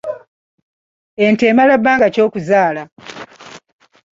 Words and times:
Ente 1.27 1.43
emala 1.51 1.75
bbanga 1.79 2.07
ki 2.13 2.19
okuzaala? 2.27 2.83